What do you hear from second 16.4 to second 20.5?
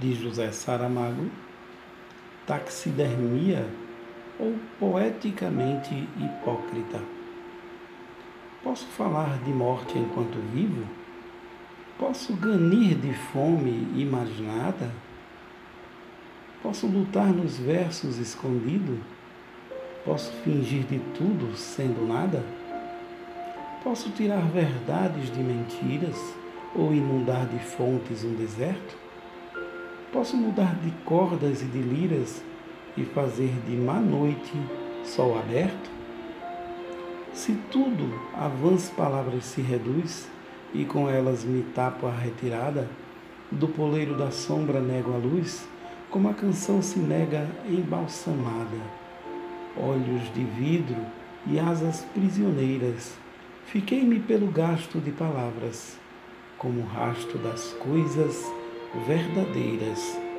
Posso lutar nos versos escondido? Posso